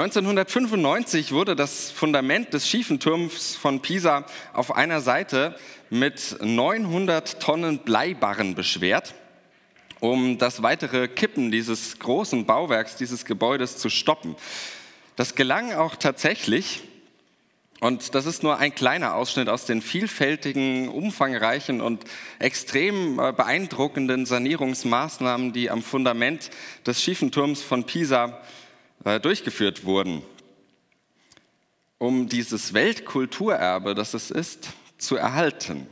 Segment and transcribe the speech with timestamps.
[0.00, 4.24] 1995 wurde das Fundament des schiefen Turms von Pisa
[4.54, 5.54] auf einer Seite
[5.90, 9.12] mit 900 Tonnen Bleibarren beschwert,
[10.00, 14.36] um das weitere Kippen dieses großen Bauwerks, dieses Gebäudes zu stoppen.
[15.16, 16.80] Das gelang auch tatsächlich.
[17.80, 22.04] Und das ist nur ein kleiner Ausschnitt aus den vielfältigen, umfangreichen und
[22.38, 26.48] extrem äh, beeindruckenden Sanierungsmaßnahmen, die am Fundament
[26.86, 28.40] des schiefen Turms von Pisa
[29.04, 30.22] durchgeführt wurden,
[31.98, 35.86] um dieses Weltkulturerbe, das es ist, zu erhalten.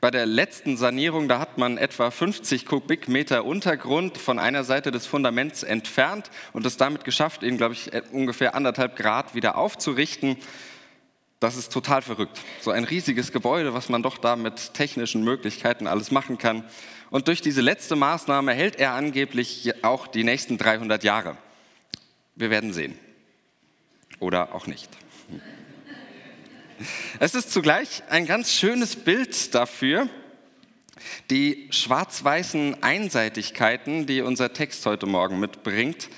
[0.00, 5.06] Bei der letzten Sanierung, da hat man etwa 50 Kubikmeter Untergrund von einer Seite des
[5.06, 10.36] Fundaments entfernt und es damit geschafft, ihn, glaube ich, ungefähr anderthalb Grad wieder aufzurichten.
[11.40, 12.38] Das ist total verrückt.
[12.60, 16.64] So ein riesiges Gebäude, was man doch da mit technischen Möglichkeiten alles machen kann.
[17.08, 21.38] Und durch diese letzte Maßnahme hält er angeblich auch die nächsten 300 Jahre.
[22.36, 22.98] Wir werden sehen.
[24.18, 24.90] Oder auch nicht.
[27.20, 30.08] Es ist zugleich ein ganz schönes Bild dafür,
[31.30, 36.08] die schwarz-weißen Einseitigkeiten, die unser Text heute Morgen mitbringt,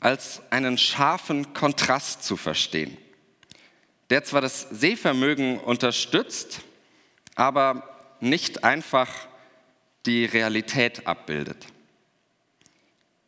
[0.00, 2.96] als einen scharfen Kontrast zu verstehen,
[4.10, 6.60] der zwar das Sehvermögen unterstützt,
[7.34, 7.88] aber
[8.20, 9.08] nicht einfach
[10.06, 11.66] die Realität abbildet.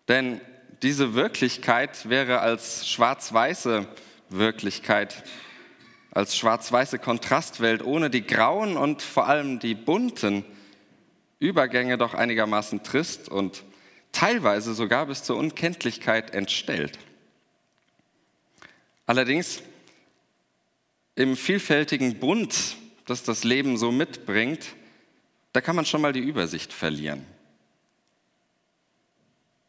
[0.08, 0.40] Denn
[0.82, 3.86] diese Wirklichkeit wäre als schwarz-weiße
[4.28, 5.24] Wirklichkeit,
[6.10, 10.44] als schwarz-weiße Kontrastwelt ohne die grauen und vor allem die bunten
[11.38, 13.64] Übergänge doch einigermaßen trist und
[14.12, 16.98] teilweise sogar bis zur Unkenntlichkeit entstellt.
[19.06, 19.62] Allerdings
[21.14, 24.66] im vielfältigen Bund, das das Leben so mitbringt,
[25.52, 27.24] da kann man schon mal die Übersicht verlieren.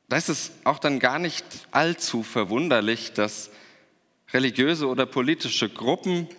[0.09, 3.49] Da ist es auch dann gar nicht allzu verwunderlich, dass
[4.31, 6.29] religiöse oder politische Gruppen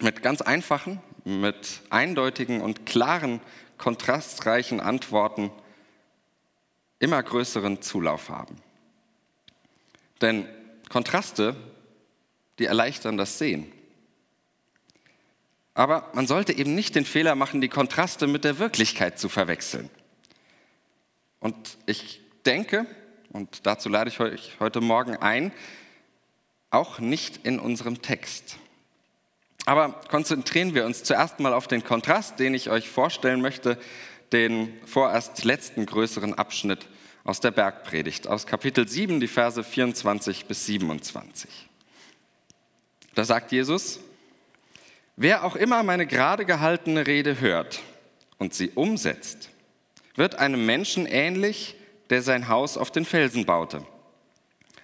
[0.00, 3.40] mit ganz einfachen, mit eindeutigen und klaren,
[3.76, 5.50] kontrastreichen Antworten
[6.98, 8.56] immer größeren Zulauf haben.
[10.20, 10.46] Denn
[10.88, 11.56] Kontraste,
[12.58, 13.72] die erleichtern das Sehen.
[15.74, 19.90] Aber man sollte eben nicht den Fehler machen, die Kontraste mit der Wirklichkeit zu verwechseln.
[21.40, 22.86] Und ich denke,
[23.32, 25.52] und dazu lade ich euch heute Morgen ein,
[26.70, 28.58] auch nicht in unserem Text.
[29.64, 33.78] Aber konzentrieren wir uns zuerst mal auf den Kontrast, den ich euch vorstellen möchte,
[34.32, 36.88] den vorerst letzten größeren Abschnitt
[37.24, 41.48] aus der Bergpredigt, aus Kapitel 7, die Verse 24 bis 27.
[43.14, 44.00] Da sagt Jesus,
[45.16, 47.80] wer auch immer meine gerade gehaltene Rede hört
[48.38, 49.50] und sie umsetzt,
[50.16, 51.76] wird einem Menschen ähnlich,
[52.12, 53.86] der sein Haus auf den Felsen baute.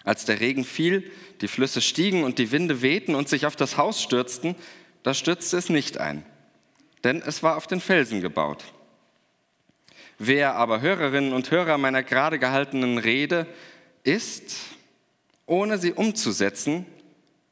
[0.02, 1.10] Als der Regen fiel,
[1.42, 4.54] die Flüsse stiegen und die Winde wehten und sich auf das Haus stürzten,
[5.02, 6.24] da stürzte es nicht ein,
[7.04, 8.72] denn es war auf den Felsen gebaut.
[10.18, 13.46] Wer aber Hörerinnen und Hörer meiner gerade gehaltenen Rede
[14.04, 14.56] ist,
[15.44, 16.86] ohne sie umzusetzen,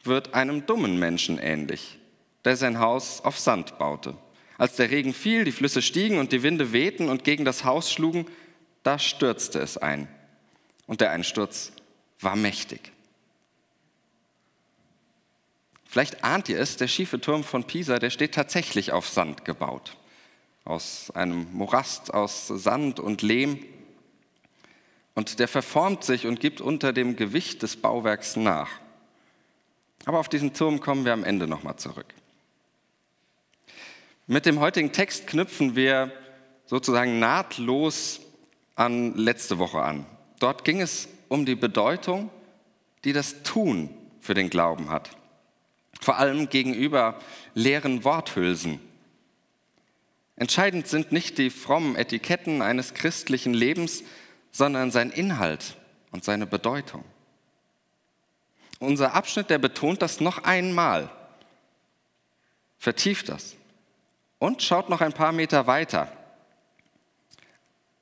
[0.04, 1.98] wird einem dummen Menschen ähnlich,
[2.46, 4.16] der sein Haus auf Sand baute.
[4.56, 7.92] Als der Regen fiel, die Flüsse stiegen und die Winde wehten und gegen das Haus
[7.92, 8.24] schlugen,
[8.86, 10.08] da stürzte es ein.
[10.86, 11.72] Und der Einsturz
[12.20, 12.92] war mächtig.
[15.84, 19.96] Vielleicht ahnt ihr es, der schiefe Turm von Pisa, der steht tatsächlich auf Sand gebaut.
[20.64, 23.64] Aus einem Morast, aus Sand und Lehm.
[25.14, 28.70] Und der verformt sich und gibt unter dem Gewicht des Bauwerks nach.
[30.04, 32.14] Aber auf diesen Turm kommen wir am Ende nochmal zurück.
[34.28, 36.12] Mit dem heutigen Text knüpfen wir
[36.66, 38.20] sozusagen nahtlos
[38.76, 40.06] an letzte Woche an.
[40.38, 42.30] Dort ging es um die Bedeutung,
[43.04, 45.10] die das Tun für den Glauben hat.
[46.00, 47.18] Vor allem gegenüber
[47.54, 48.80] leeren Worthülsen.
[50.36, 54.04] Entscheidend sind nicht die frommen Etiketten eines christlichen Lebens,
[54.52, 55.76] sondern sein Inhalt
[56.10, 57.04] und seine Bedeutung.
[58.78, 61.10] Unser Abschnitt, der betont das noch einmal,
[62.78, 63.56] vertieft das
[64.38, 66.12] und schaut noch ein paar Meter weiter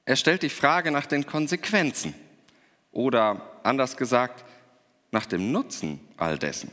[0.04, 2.14] er stellt die Frage nach den Konsequenzen
[2.92, 4.44] oder anders gesagt
[5.10, 6.70] nach dem Nutzen all dessen.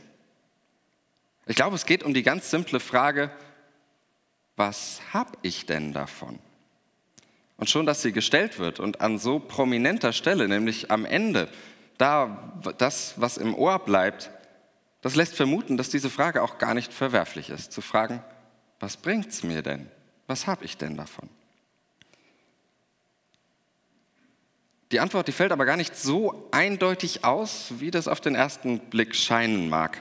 [1.46, 3.30] Ich glaube, es geht um die ganz simple Frage,
[4.56, 6.38] was habe ich denn davon?
[7.56, 11.48] Und schon, dass sie gestellt wird und an so prominenter Stelle, nämlich am Ende,
[11.98, 14.30] da das, was im Ohr bleibt,
[15.00, 17.72] das lässt vermuten, dass diese Frage auch gar nicht verwerflich ist.
[17.72, 18.22] Zu fragen,
[18.78, 19.90] was bringt es mir denn?
[20.26, 21.28] Was habe ich denn davon?
[24.92, 28.78] Die Antwort, die fällt aber gar nicht so eindeutig aus, wie das auf den ersten
[28.78, 29.98] Blick scheinen mag.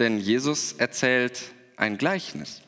[0.00, 1.40] Denn Jesus erzählt
[1.76, 2.60] ein Gleichnis.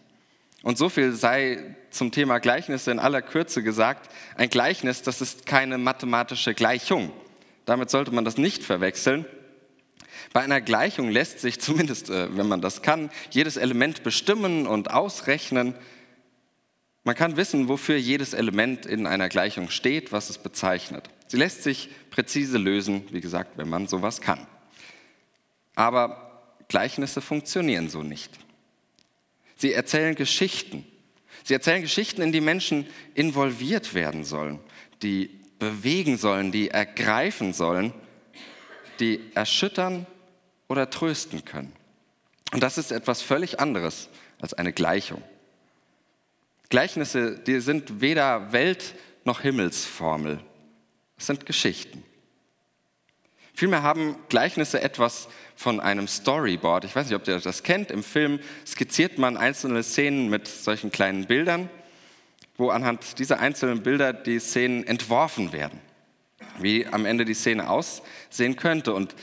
[0.62, 4.12] Und so viel sei zum Thema Gleichnisse in aller Kürze gesagt.
[4.36, 7.10] Ein Gleichnis, das ist keine mathematische Gleichung.
[7.64, 9.26] Damit sollte man das nicht verwechseln.
[10.32, 14.92] Bei einer Gleichung lässt sich, zumindest äh, wenn man das kann, jedes Element bestimmen und
[14.92, 15.74] ausrechnen.
[17.02, 21.10] Man kann wissen, wofür jedes Element in einer Gleichung steht, was es bezeichnet.
[21.28, 24.46] Sie lässt sich präzise lösen, wie gesagt, wenn man sowas kann.
[25.74, 28.32] Aber Gleichnisse funktionieren so nicht.
[29.56, 30.84] Sie erzählen Geschichten.
[31.44, 34.58] Sie erzählen Geschichten, in die Menschen involviert werden sollen,
[35.02, 37.92] die bewegen sollen, die ergreifen sollen,
[39.00, 40.06] die erschüttern
[40.68, 41.72] oder trösten können.
[42.52, 44.08] Und das ist etwas völlig anderes
[44.40, 45.22] als eine Gleichung.
[46.68, 48.94] Gleichnisse, die sind weder Welt-
[49.24, 50.40] noch Himmelsformel.
[51.16, 52.04] Es sind Geschichten.
[53.54, 56.84] Vielmehr haben Gleichnisse etwas von einem Storyboard.
[56.84, 57.90] Ich weiß nicht, ob ihr das kennt.
[57.90, 61.70] Im Film skizziert man einzelne Szenen mit solchen kleinen Bildern,
[62.58, 65.80] wo anhand dieser einzelnen Bilder die Szenen entworfen werden,
[66.58, 68.92] wie am Ende die Szene aussehen könnte.
[68.92, 69.14] Und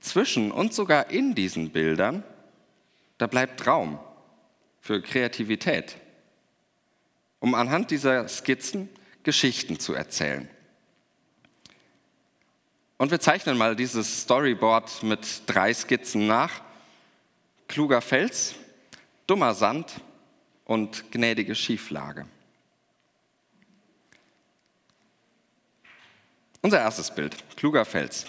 [0.00, 2.24] zwischen und sogar in diesen Bildern,
[3.18, 4.00] da bleibt Raum
[4.80, 5.96] für Kreativität,
[7.38, 8.88] um anhand dieser Skizzen
[9.22, 10.48] Geschichten zu erzählen.
[12.98, 16.62] Und wir zeichnen mal dieses Storyboard mit drei Skizzen nach.
[17.68, 18.54] Kluger Fels,
[19.26, 20.00] dummer Sand
[20.64, 22.26] und gnädige Schieflage.
[26.62, 28.24] Unser erstes Bild, kluger Fels.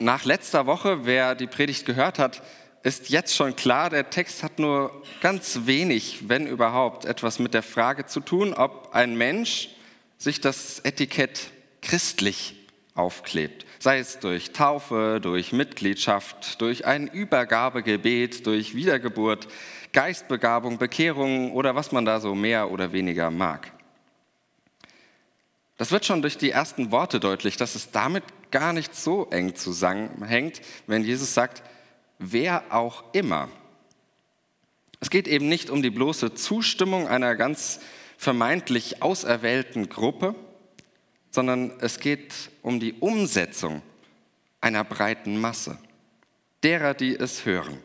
[0.00, 2.42] Nach letzter Woche, wer die Predigt gehört hat,
[2.82, 7.62] ist jetzt schon klar, der Text hat nur ganz wenig, wenn überhaupt, etwas mit der
[7.62, 9.68] Frage zu tun, ob ein Mensch
[10.16, 11.50] sich das Etikett
[11.80, 12.57] christlich
[12.98, 13.64] aufklebt.
[13.78, 19.48] Sei es durch Taufe, durch Mitgliedschaft, durch ein Übergabegebet, durch Wiedergeburt,
[19.92, 23.72] Geistbegabung, Bekehrung oder was man da so mehr oder weniger mag.
[25.76, 29.54] Das wird schon durch die ersten Worte deutlich, dass es damit gar nicht so eng
[29.54, 31.62] zusammenhängt, wenn Jesus sagt,
[32.18, 33.48] wer auch immer.
[35.00, 37.78] Es geht eben nicht um die bloße Zustimmung einer ganz
[38.16, 40.34] vermeintlich auserwählten Gruppe,
[41.38, 43.80] sondern es geht um die Umsetzung
[44.60, 45.78] einer breiten Masse,
[46.64, 47.78] derer, die es hören.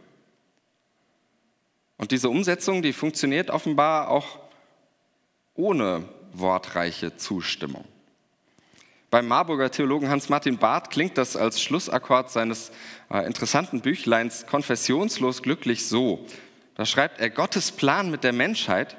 [1.98, 4.40] Und diese Umsetzung, die funktioniert offenbar auch
[5.54, 7.86] ohne wortreiche Zustimmung.
[9.12, 12.72] Beim Marburger Theologen Hans-Martin Barth klingt das als Schlussakkord seines
[13.12, 16.26] äh, interessanten Büchleins Konfessionslos glücklich so.
[16.74, 18.98] Da schreibt er, Gottes Plan mit der Menschheit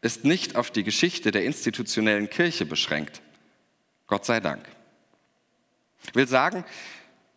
[0.00, 3.20] ist nicht auf die Geschichte der institutionellen Kirche beschränkt.
[4.10, 4.68] Gott sei Dank.
[6.02, 6.64] Ich will sagen,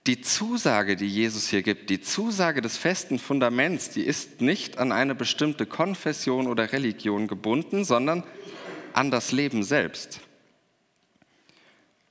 [0.08, 4.92] die Zusage, die Jesus hier gibt, die Zusage des festen Fundaments, die ist nicht an
[4.92, 8.24] eine bestimmte Konfession oder Religion gebunden, sondern
[8.92, 10.20] an das Leben selbst.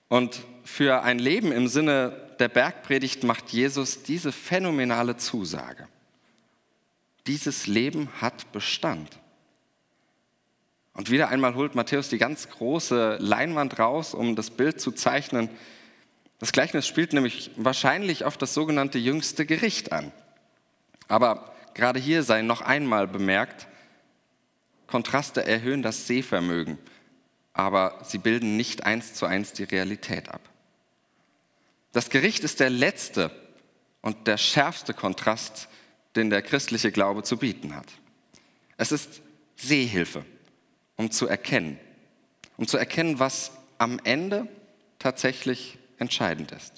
[0.08, 5.88] Und für ein Leben im Sinne der Bergpredigt macht Jesus diese phänomenale Zusage.
[7.26, 9.18] Dieses Leben hat Bestand.
[10.94, 15.48] Und wieder einmal holt Matthäus die ganz große Leinwand raus, um das Bild zu zeichnen.
[16.38, 20.12] Das Gleichnis spielt nämlich wahrscheinlich auf das sogenannte jüngste Gericht an.
[21.08, 23.68] Aber gerade hier sei noch einmal bemerkt,
[24.86, 26.76] Kontraste erhöhen das Sehvermögen,
[27.54, 30.40] aber sie bilden nicht eins zu eins die Realität ab.
[31.92, 33.30] Das Gericht ist der letzte
[34.02, 35.68] und der schärfste Kontrast,
[36.16, 37.86] den der christliche Glaube zu bieten hat.
[38.76, 39.22] Es ist
[39.56, 40.26] Sehhilfe
[41.02, 41.80] um zu erkennen,
[42.56, 44.46] um zu erkennen, was am Ende
[45.00, 46.74] tatsächlich entscheidend ist.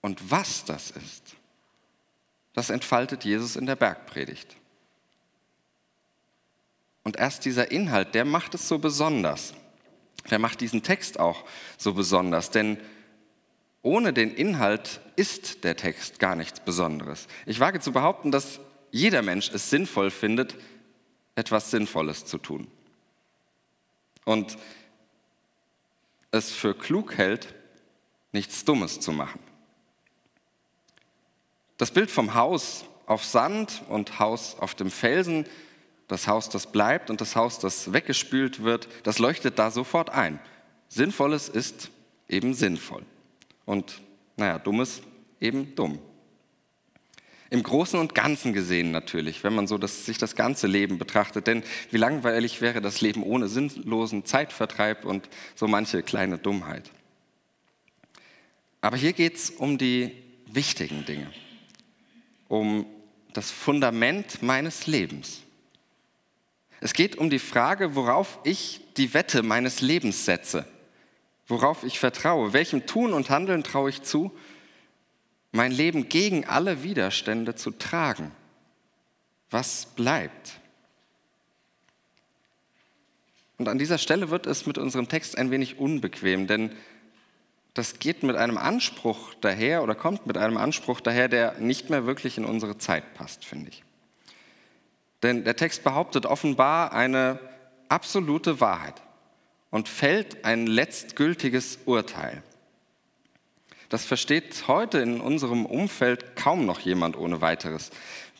[0.00, 1.34] Und was das ist,
[2.54, 4.56] das entfaltet Jesus in der Bergpredigt.
[7.02, 9.54] Und erst dieser Inhalt, der macht es so besonders.
[10.30, 11.44] Der macht diesen Text auch
[11.78, 12.78] so besonders, denn
[13.82, 17.26] ohne den Inhalt ist der Text gar nichts Besonderes.
[17.44, 18.60] Ich wage zu behaupten, dass
[18.92, 20.54] jeder Mensch es sinnvoll findet,
[21.38, 22.66] etwas Sinnvolles zu tun.
[24.24, 24.58] Und
[26.32, 27.54] es für klug hält,
[28.32, 29.38] nichts Dummes zu machen.
[31.76, 35.46] Das Bild vom Haus auf Sand und Haus auf dem Felsen,
[36.08, 40.40] das Haus, das bleibt und das Haus, das weggespült wird, das leuchtet da sofort ein.
[40.88, 41.90] Sinnvolles ist
[42.28, 43.04] eben sinnvoll.
[43.64, 44.02] Und
[44.36, 45.02] naja, Dummes
[45.40, 46.00] eben dumm.
[47.50, 51.46] Im Großen und Ganzen gesehen natürlich, wenn man so das, sich das ganze Leben betrachtet.
[51.46, 56.90] Denn wie langweilig wäre das Leben ohne sinnlosen Zeitvertreib und so manche kleine Dummheit.
[58.80, 60.12] Aber hier geht es um die
[60.46, 61.30] wichtigen Dinge,
[62.48, 62.86] um
[63.32, 65.42] das Fundament meines Lebens.
[66.80, 70.66] Es geht um die Frage, worauf ich die Wette meines Lebens setze,
[71.46, 74.32] worauf ich vertraue, welchem Tun und Handeln traue ich zu
[75.52, 78.32] mein Leben gegen alle Widerstände zu tragen.
[79.50, 80.60] Was bleibt?
[83.56, 86.70] Und an dieser Stelle wird es mit unserem Text ein wenig unbequem, denn
[87.74, 92.06] das geht mit einem Anspruch daher oder kommt mit einem Anspruch daher, der nicht mehr
[92.06, 93.84] wirklich in unsere Zeit passt, finde ich.
[95.22, 97.40] Denn der Text behauptet offenbar eine
[97.88, 99.02] absolute Wahrheit
[99.70, 102.42] und fällt ein letztgültiges Urteil.
[103.88, 107.90] Das versteht heute in unserem Umfeld kaum noch jemand ohne weiteres,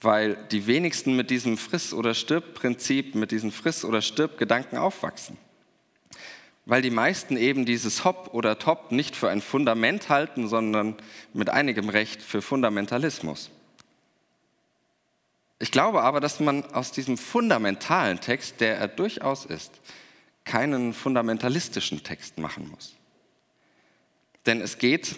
[0.02, 5.38] weil die wenigsten mit diesem Friss- oder Stirb-Prinzip, mit diesen Friss- oder Stirb-Gedanken aufwachsen.
[6.66, 10.96] Weil die meisten eben dieses Hop oder Top nicht für ein Fundament halten, sondern
[11.32, 13.50] mit einigem Recht für Fundamentalismus.
[15.58, 19.72] Ich glaube aber, dass man aus diesem fundamentalen Text, der er durchaus ist,
[20.44, 22.94] keinen fundamentalistischen Text machen muss.
[24.46, 25.16] Denn es geht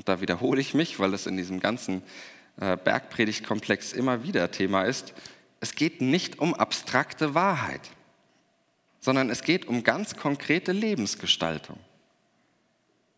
[0.00, 2.02] und da wiederhole ich mich, weil es in diesem ganzen
[2.58, 5.12] äh, Bergpredigtkomplex immer wieder Thema ist,
[5.60, 7.82] es geht nicht um abstrakte Wahrheit,
[8.98, 11.76] sondern es geht um ganz konkrete Lebensgestaltung.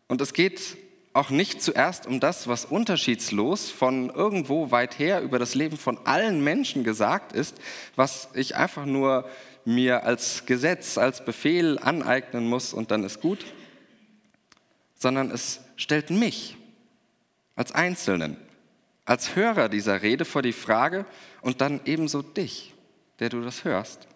[0.09, 0.75] Und es geht
[1.13, 5.97] auch nicht zuerst um das, was unterschiedslos von irgendwo weit her über das Leben von
[6.05, 7.61] allen Menschen gesagt ist,
[7.95, 9.29] was ich einfach nur
[9.63, 13.45] mir als Gesetz, als Befehl aneignen muss und dann ist gut,
[14.95, 16.57] sondern es stellt mich
[17.55, 18.37] als Einzelnen,
[19.05, 21.05] als Hörer dieser Rede vor die Frage
[21.41, 22.73] und dann ebenso dich,
[23.19, 24.07] der du das hörst.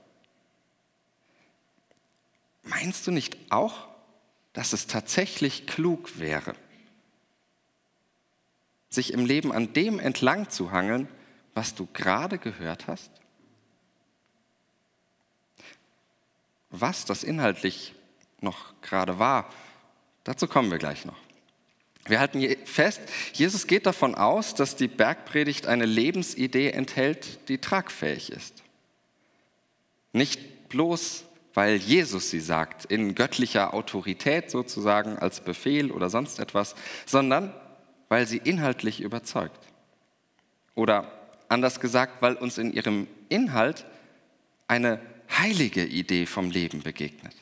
[2.63, 3.87] Meinst du nicht auch,
[4.53, 6.55] dass es tatsächlich klug wäre,
[8.89, 11.07] sich im Leben an dem entlang zu hangeln,
[11.53, 13.11] was du gerade gehört hast?
[16.69, 17.93] Was das inhaltlich
[18.41, 19.49] noch gerade war,
[20.23, 21.26] dazu kommen wir gleich noch.
[22.07, 23.01] Wir halten fest,
[23.33, 28.63] Jesus geht davon aus, dass die Bergpredigt eine Lebensidee enthält, die tragfähig ist.
[30.13, 36.75] Nicht bloß, weil Jesus sie sagt, in göttlicher Autorität sozusagen als Befehl oder sonst etwas,
[37.05, 37.53] sondern
[38.09, 39.59] weil sie inhaltlich überzeugt.
[40.75, 41.11] Oder
[41.49, 43.85] anders gesagt, weil uns in ihrem Inhalt
[44.67, 45.01] eine
[45.35, 47.33] heilige Idee vom Leben begegnet.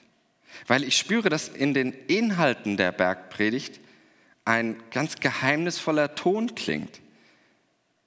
[0.67, 3.79] Weil ich spüre, dass in den Inhalten der Bergpredigt
[4.45, 7.01] ein ganz geheimnisvoller Ton klingt.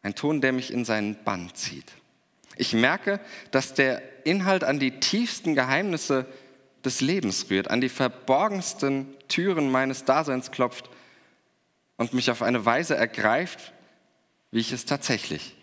[0.03, 1.93] Ein Ton, der mich in seinen Bann zieht.
[2.57, 6.27] Ich merke, dass der Inhalt an die tiefsten Geheimnisse
[6.85, 10.89] des Lebens rührt, an die verborgensten Türen meines Daseins klopft
[11.97, 13.73] und mich auf eine Weise ergreift,
[14.53, 15.57] wie ich es tatsächlich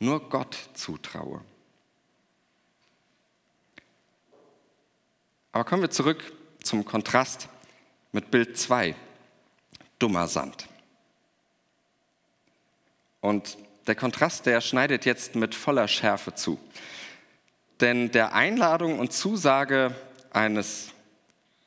[0.00, 1.40] nur Gott zutraue.
[5.52, 7.48] Aber kommen wir zurück zum Kontrast
[8.12, 8.94] mit Bild 2
[9.98, 10.68] dummer Sand.
[13.20, 16.58] Und der Kontrast, der schneidet jetzt mit voller Schärfe zu.
[17.80, 19.94] Denn der Einladung und Zusage
[20.30, 20.92] eines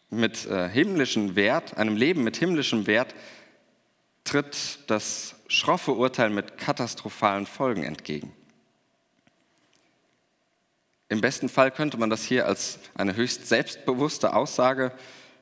[0.09, 3.13] mit äh, himmlischem Wert, einem Leben mit himmlischem Wert,
[4.24, 8.33] tritt das schroffe Urteil mit katastrophalen Folgen entgegen.
[11.09, 14.91] Im besten Fall könnte man das hier als eine höchst selbstbewusste Aussage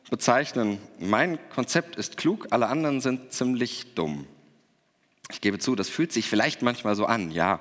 [0.10, 4.26] bezeichnen, mein Konzept ist klug, alle anderen sind ziemlich dumm.
[5.30, 7.60] Ich gebe zu, das fühlt sich vielleicht manchmal so an, ja,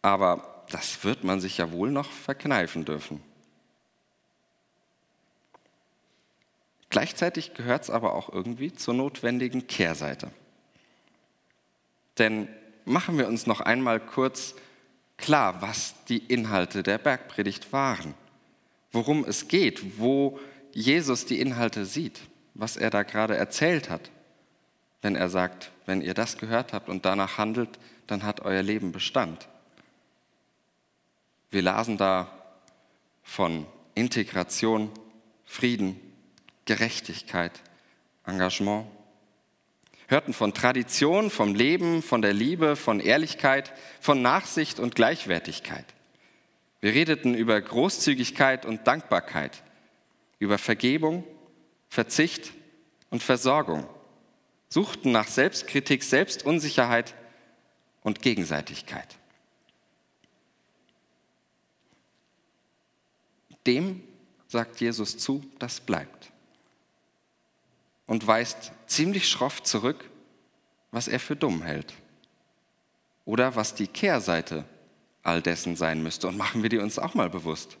[0.00, 3.22] aber das wird man sich ja wohl noch verkneifen dürfen.
[6.88, 10.30] Gleichzeitig gehört es aber auch irgendwie zur notwendigen Kehrseite.
[12.18, 12.48] Denn
[12.84, 14.54] machen wir uns noch einmal kurz
[15.16, 18.14] klar, was die Inhalte der Bergpredigt waren,
[18.92, 20.38] worum es geht, wo
[20.72, 22.20] Jesus die Inhalte sieht,
[22.54, 24.10] was er da gerade erzählt hat,
[25.00, 28.92] wenn er sagt, wenn ihr das gehört habt und danach handelt, dann hat euer Leben
[28.92, 29.48] Bestand.
[31.50, 32.30] Wir lasen da
[33.22, 34.90] von Integration,
[35.44, 36.00] Frieden,
[36.64, 37.52] Gerechtigkeit,
[38.24, 38.86] Engagement,
[40.08, 45.86] hörten von Tradition, vom Leben, von der Liebe, von Ehrlichkeit, von Nachsicht und Gleichwertigkeit.
[46.80, 49.62] Wir redeten über Großzügigkeit und Dankbarkeit,
[50.42, 51.22] über Vergebung,
[51.88, 52.52] Verzicht
[53.10, 53.86] und Versorgung,
[54.68, 57.14] suchten nach Selbstkritik, Selbstunsicherheit
[58.02, 59.18] und Gegenseitigkeit.
[63.68, 64.02] Dem
[64.48, 66.32] sagt Jesus zu, das bleibt.
[68.06, 70.10] Und weist ziemlich schroff zurück,
[70.90, 71.94] was er für dumm hält.
[73.24, 74.64] Oder was die Kehrseite
[75.22, 76.26] all dessen sein müsste.
[76.26, 77.78] Und machen wir die uns auch mal bewusst.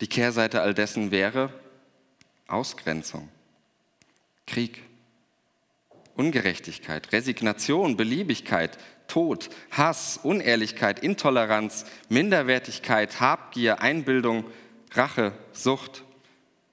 [0.00, 1.52] Die Kehrseite all dessen wäre
[2.46, 3.28] Ausgrenzung,
[4.46, 4.82] Krieg,
[6.16, 14.44] Ungerechtigkeit, Resignation, Beliebigkeit, Tod, Hass, Unehrlichkeit, Intoleranz, Minderwertigkeit, Habgier, Einbildung,
[14.92, 16.04] Rache, Sucht,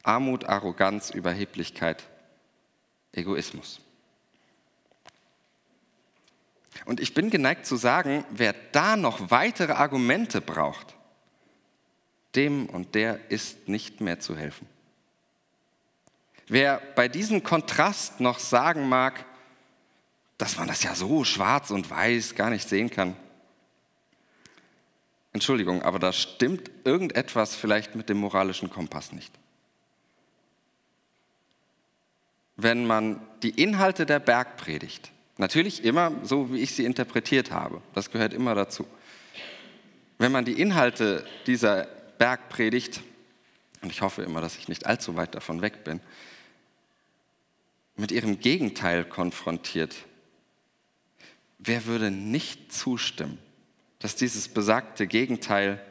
[0.03, 2.03] Armut, Arroganz, Überheblichkeit,
[3.11, 3.81] Egoismus.
[6.85, 10.95] Und ich bin geneigt zu sagen, wer da noch weitere Argumente braucht,
[12.35, 14.67] dem und der ist nicht mehr zu helfen.
[16.47, 19.25] Wer bei diesem Kontrast noch sagen mag,
[20.37, 23.15] dass man das ja so schwarz und weiß gar nicht sehen kann,
[25.33, 29.31] Entschuldigung, aber da stimmt irgendetwas vielleicht mit dem moralischen Kompass nicht.
[32.57, 38.11] Wenn man die Inhalte der Bergpredigt, natürlich immer so, wie ich sie interpretiert habe, das
[38.11, 38.85] gehört immer dazu,
[40.17, 41.87] wenn man die Inhalte dieser
[42.21, 43.01] Bergpredigt,
[43.81, 45.99] und ich hoffe immer, dass ich nicht allzu weit davon weg bin,
[47.95, 49.95] mit ihrem Gegenteil konfrontiert,
[51.57, 53.39] wer würde nicht zustimmen,
[53.97, 55.83] dass dieses besagte Gegenteil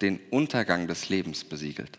[0.00, 1.98] den Untergang des Lebens besiegelt?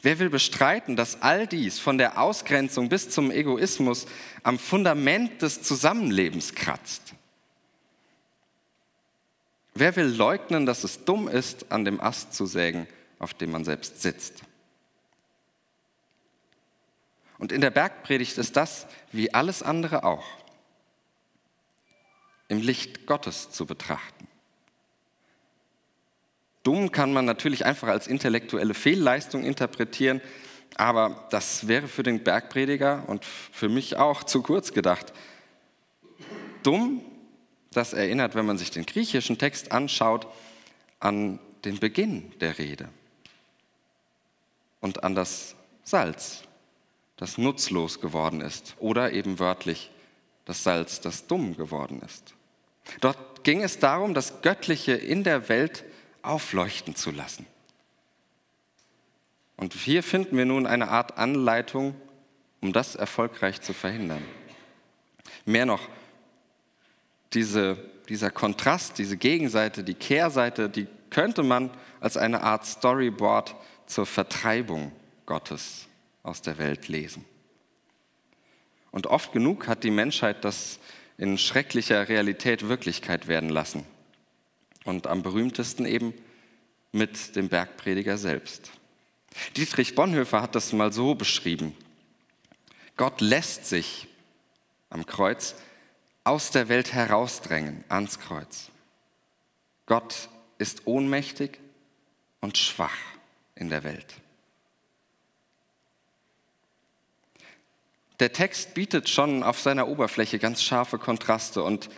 [0.00, 4.06] Wer will bestreiten, dass all dies von der Ausgrenzung bis zum Egoismus
[4.42, 7.12] am Fundament des Zusammenlebens kratzt?
[9.78, 12.88] Wer will leugnen, dass es dumm ist, an dem Ast zu sägen,
[13.20, 14.42] auf dem man selbst sitzt?
[17.38, 20.26] Und in der Bergpredigt ist das, wie alles andere auch,
[22.48, 24.26] im Licht Gottes zu betrachten.
[26.64, 30.20] Dumm kann man natürlich einfach als intellektuelle Fehlleistung interpretieren,
[30.74, 35.12] aber das wäre für den Bergprediger und für mich auch zu kurz gedacht.
[36.64, 37.00] Dumm,
[37.72, 40.26] das erinnert, wenn man sich den griechischen Text anschaut,
[41.00, 42.88] an den Beginn der Rede
[44.80, 45.54] und an das
[45.84, 46.42] Salz,
[47.16, 49.90] das nutzlos geworden ist oder eben wörtlich
[50.44, 52.34] das Salz, das dumm geworden ist.
[53.00, 55.84] Dort ging es darum, das Göttliche in der Welt
[56.22, 57.46] aufleuchten zu lassen.
[59.56, 61.94] Und hier finden wir nun eine Art Anleitung,
[62.60, 64.24] um das erfolgreich zu verhindern.
[65.44, 65.80] Mehr noch,
[67.34, 67.76] diese,
[68.08, 73.54] dieser Kontrast, diese Gegenseite, die Kehrseite, die könnte man als eine Art Storyboard
[73.86, 74.92] zur Vertreibung
[75.26, 75.88] Gottes
[76.22, 77.24] aus der Welt lesen.
[78.90, 80.78] Und oft genug hat die Menschheit das
[81.18, 83.84] in schrecklicher Realität Wirklichkeit werden lassen.
[84.84, 86.14] Und am berühmtesten eben
[86.92, 88.70] mit dem Bergprediger selbst.
[89.56, 91.74] Dietrich Bonhoeffer hat das mal so beschrieben.
[92.96, 94.08] Gott lässt sich
[94.90, 95.54] am Kreuz
[96.28, 98.70] aus der Welt herausdrängen ans Kreuz.
[99.86, 101.58] Gott ist ohnmächtig
[102.40, 102.96] und schwach
[103.54, 104.14] in der Welt.
[108.20, 111.88] der Text bietet schon auf seiner Oberfläche ganz scharfe Kontraste und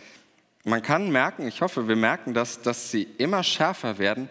[0.63, 4.29] man kann merken, ich hoffe, wir merken das, dass sie immer schärfer werden,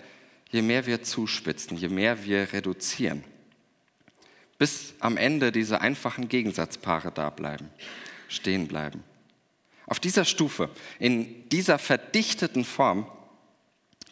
[0.50, 3.24] je mehr wir zuspitzen, je mehr wir reduzieren,
[4.58, 7.68] bis am Ende diese einfachen Gegensatzpaare da bleiben,
[8.28, 9.02] stehen bleiben.
[9.90, 13.06] Auf dieser Stufe, in dieser verdichteten Form,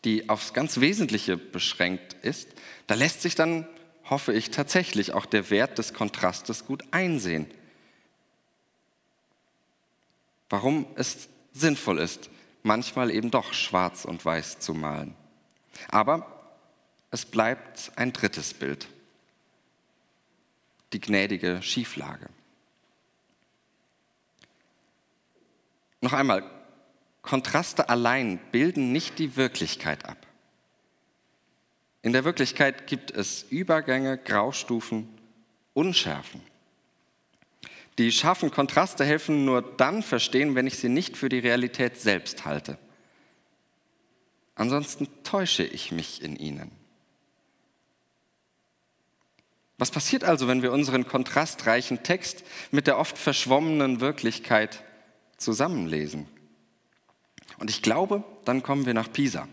[0.04, 2.50] die aufs ganz Wesentliche beschränkt ist,
[2.86, 3.66] da lässt sich dann,
[4.04, 7.46] hoffe ich, tatsächlich auch der Wert des Kontrastes gut einsehen
[10.48, 12.30] warum es sinnvoll ist,
[12.62, 15.14] manchmal eben doch schwarz und weiß zu malen.
[15.88, 16.54] Aber
[17.10, 18.88] es bleibt ein drittes Bild,
[20.92, 22.28] die gnädige Schieflage.
[26.00, 26.44] Noch einmal,
[27.22, 30.26] Kontraste allein bilden nicht die Wirklichkeit ab.
[32.02, 35.08] In der Wirklichkeit gibt es Übergänge, Graustufen,
[35.74, 36.40] Unschärfen.
[37.98, 42.44] Die scharfen Kontraste helfen nur dann verstehen, wenn ich sie nicht für die Realität selbst
[42.44, 42.78] halte.
[44.54, 46.70] Ansonsten täusche ich mich in ihnen.
[49.78, 54.82] Was passiert also, wenn wir unseren kontrastreichen Text mit der oft verschwommenen Wirklichkeit
[55.38, 56.26] zusammenlesen?
[57.58, 59.48] Und ich glaube, dann kommen wir nach Pisa,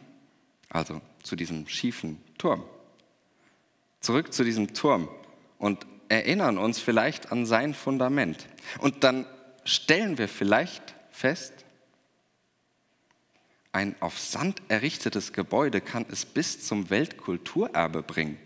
[0.69, 2.63] also zu diesem schiefen Turm.
[4.01, 5.09] Zurück zu diesem Turm
[5.57, 8.47] und erinnern uns vielleicht an sein Fundament.
[8.79, 9.25] Und dann
[9.63, 11.53] stellen wir vielleicht fest.
[13.71, 18.37] Ein auf Sand errichtetes Gebäude kann es bis zum Weltkulturerbe bringen.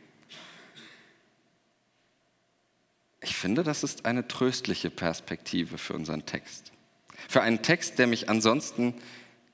[3.21, 6.71] Ich finde, das ist eine tröstliche Perspektive für unseren Text.
[7.27, 8.93] Für einen Text, der mich ansonsten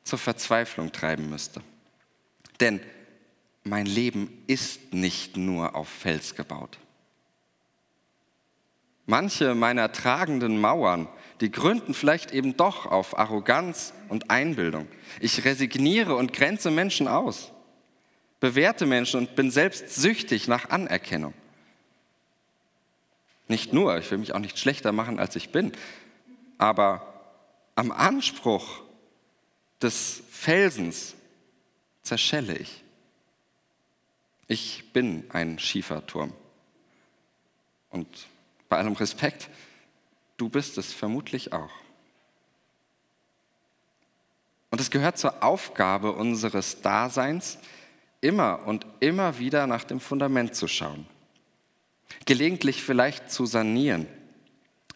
[0.03, 1.61] zur Verzweiflung treiben müsste.
[2.59, 2.79] Denn
[3.63, 6.77] mein Leben ist nicht nur auf Fels gebaut.
[9.07, 11.07] Manche meiner tragenden Mauern,
[11.41, 14.87] die gründen vielleicht eben doch auf Arroganz und Einbildung.
[15.19, 17.51] Ich resigniere und grenze Menschen aus,
[18.39, 21.33] bewerte Menschen und bin selbst süchtig nach Anerkennung.
[23.47, 25.71] Nicht nur, ich will mich auch nicht schlechter machen, als ich bin,
[26.57, 27.14] aber
[27.75, 28.81] am Anspruch
[29.81, 31.15] des Felsens
[32.01, 32.83] zerschelle ich.
[34.47, 36.33] Ich bin ein Schieferturm.
[37.89, 38.27] Und
[38.69, 39.49] bei allem Respekt,
[40.37, 41.71] du bist es vermutlich auch.
[44.69, 47.57] Und es gehört zur Aufgabe unseres Daseins,
[48.21, 51.07] immer und immer wieder nach dem Fundament zu schauen
[52.25, 54.07] gelegentlich vielleicht zu sanieren,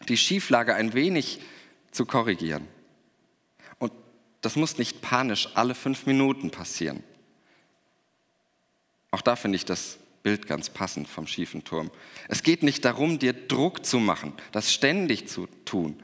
[0.08, 1.44] die Schieflage ein wenig zu
[2.06, 2.66] korrigieren.
[3.78, 3.92] Und
[4.40, 7.02] das muss nicht panisch alle fünf Minuten passieren.
[9.10, 11.90] Auch da finde ich das Bild ganz passend vom schiefen Turm.
[12.28, 16.02] Es geht nicht darum, dir Druck zu machen, das ständig zu tun,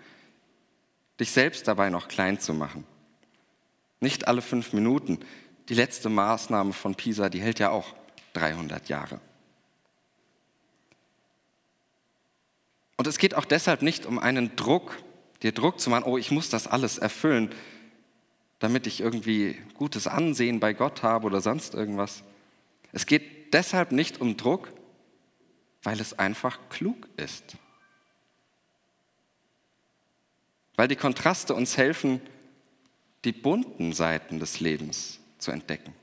[1.20, 2.85] dich selbst dabei noch klein zu machen.
[4.01, 5.20] Nicht alle fünf Minuten.
[5.68, 7.94] Die letzte Maßnahme von Pisa, die hält ja auch
[8.35, 9.20] 300 Jahre.
[12.96, 14.99] Und es geht auch deshalb nicht um einen Druck,
[15.42, 17.51] dir Druck zu machen, oh, ich muss das alles erfüllen,
[18.59, 22.22] damit ich irgendwie gutes Ansehen bei Gott habe oder sonst irgendwas.
[22.92, 24.72] Es geht deshalb nicht um Druck,
[25.83, 27.57] weil es einfach klug ist.
[30.77, 32.20] Weil die Kontraste uns helfen,
[33.25, 35.94] die bunten Seiten des Lebens zu entdecken.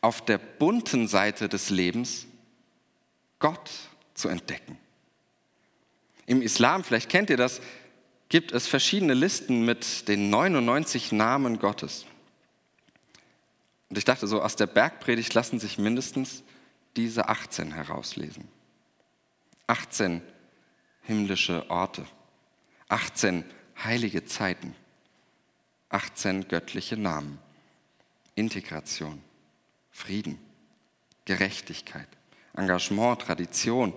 [0.00, 2.26] Auf der bunten Seite des Lebens
[3.38, 3.70] Gott
[4.14, 4.78] zu entdecken.
[6.30, 7.60] Im Islam, vielleicht kennt ihr das,
[8.28, 12.06] gibt es verschiedene Listen mit den 99 Namen Gottes.
[13.88, 16.44] Und ich dachte so, aus der Bergpredigt lassen sich mindestens
[16.94, 18.46] diese 18 herauslesen.
[19.66, 20.22] 18
[21.02, 22.06] himmlische Orte,
[22.88, 23.44] 18
[23.82, 24.76] heilige Zeiten,
[25.88, 27.40] 18 göttliche Namen,
[28.36, 29.20] Integration,
[29.90, 30.38] Frieden,
[31.24, 32.06] Gerechtigkeit,
[32.54, 33.92] Engagement, Tradition,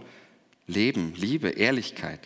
[0.67, 2.19] Leben, Liebe, Ehrlichkeit,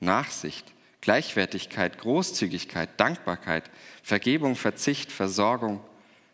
[0.00, 0.66] Nachsicht,
[1.00, 3.70] Gleichwertigkeit, Großzügigkeit, Dankbarkeit,
[4.02, 5.80] Vergebung, Verzicht, Versorgung,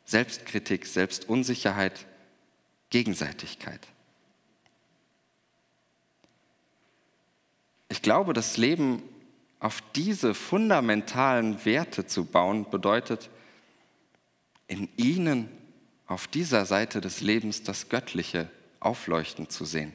[0.05, 2.07] Selbstkritik, Selbstunsicherheit,
[2.91, 3.87] Gegenseitigkeit.
[7.89, 9.03] Ich glaube, das Leben
[9.61, 13.31] auf diese fundamentalen Werte zu bauen, bedeutet,
[14.67, 15.49] in ihnen
[16.07, 19.93] auf dieser Seite des Lebens das Göttliche aufleuchten zu sehen.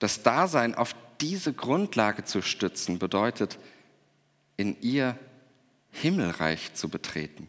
[0.00, 3.58] Das Dasein auf diese Grundlage zu stützen, bedeutet,
[4.56, 5.16] in ihr
[5.92, 7.48] Himmelreich zu betreten.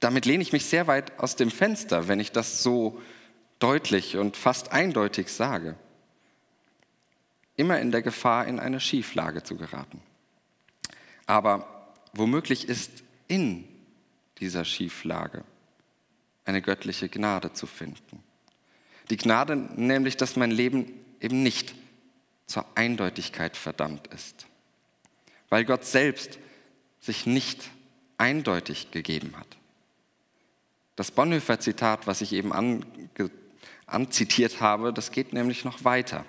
[0.00, 3.00] Damit lehne ich mich sehr weit aus dem Fenster, wenn ich das so
[3.58, 5.76] deutlich und fast eindeutig sage.
[7.56, 10.02] Immer in der Gefahr, in eine Schieflage zu geraten.
[11.26, 13.68] Aber womöglich ist in
[14.38, 15.44] dieser Schieflage
[16.44, 18.22] eine göttliche Gnade zu finden.
[19.10, 21.74] Die Gnade nämlich, dass mein Leben eben nicht
[22.46, 24.46] zur Eindeutigkeit verdammt ist,
[25.48, 26.38] weil Gott selbst
[27.00, 27.70] sich nicht
[28.18, 29.46] eindeutig gegeben hat.
[30.96, 32.52] Das Bonhoeffer-Zitat, was ich eben
[33.86, 36.24] anzitiert habe, das geht nämlich noch weiter.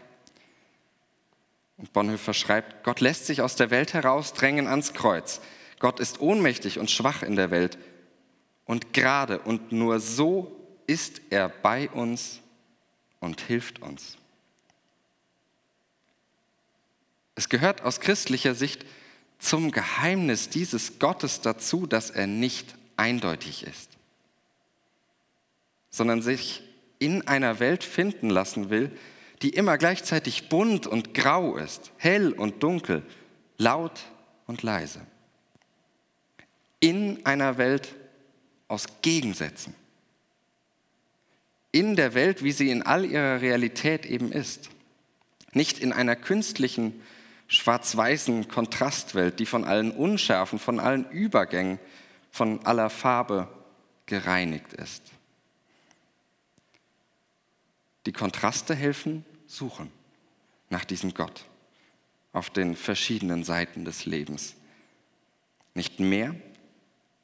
[1.77, 5.41] Und Bonhoeffer schreibt, Gott lässt sich aus der Welt herausdrängen ans Kreuz.
[5.79, 7.77] Gott ist ohnmächtig und schwach in der Welt.
[8.65, 10.55] Und gerade und nur so
[10.87, 12.39] ist er bei uns
[13.23, 14.17] und hilft uns.
[17.35, 18.85] Es gehört aus christlicher Sicht
[19.39, 23.91] zum Geheimnis dieses Gottes dazu, dass er nicht eindeutig ist,
[25.89, 26.63] sondern sich
[26.99, 28.91] in einer Welt finden lassen will,
[29.41, 33.03] die immer gleichzeitig bunt und grau ist, hell und dunkel,
[33.57, 34.01] laut
[34.47, 34.99] und leise.
[36.81, 37.95] In einer Welt
[38.67, 39.75] aus Gegensätzen
[41.73, 44.69] in der Welt, wie sie in all ihrer Realität eben ist.
[45.51, 47.01] Nicht in einer künstlichen,
[47.47, 51.79] schwarz-weißen Kontrastwelt, die von allen Unschärfen, von allen Übergängen,
[52.31, 53.47] von aller Farbe
[54.05, 55.03] gereinigt ist.
[58.05, 59.91] Die Kontraste helfen suchen
[60.69, 61.45] nach diesem Gott.
[62.33, 64.55] auf den verschiedenen Seiten des Lebens.
[65.75, 66.35] Nicht mehr,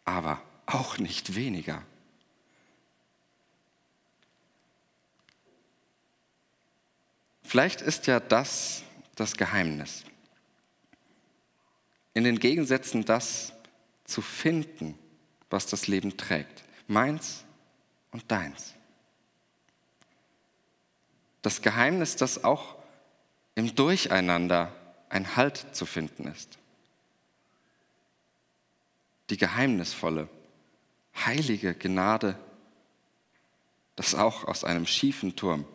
[0.06, 1.82] aber auch nicht weniger.
[7.50, 8.84] Vielleicht ist ja das
[9.16, 10.04] das Geheimnis.
[12.14, 13.54] In den Gegensätzen das
[14.06, 14.94] zu finden,
[15.50, 16.64] was das Leben trägt.
[16.86, 17.44] Meins
[18.12, 18.76] und deins.
[21.42, 22.76] Das Geheimnis, das auch
[23.56, 24.72] im Durcheinander
[25.10, 26.60] ein Halt zu finden ist.
[29.32, 30.30] Die geheimnisvolle,
[31.16, 32.38] heilige Gnade,
[33.96, 35.66] das auch aus einem schiefen Turm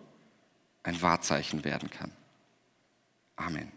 [0.85, 2.13] ein Wahrzeichen werden kann.
[3.37, 3.73] Amen.